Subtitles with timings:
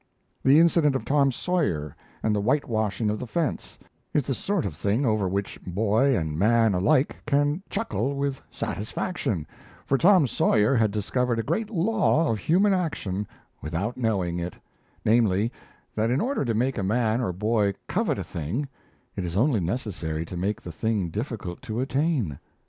[0.41, 3.77] The incident of Tom Sawyer and the whitewashing of the fence
[4.15, 9.45] is the sort of thing over which boy and man alike can chuckle with satisfaction
[9.85, 13.27] for Tom Sawyer had discovered a great law of human action
[13.61, 14.55] without knowing it,
[15.05, 15.51] namely,
[15.93, 18.67] that in order to make a man or boy covet a thing,
[19.15, 22.39] it is only necessary to make the thing difficult to attain.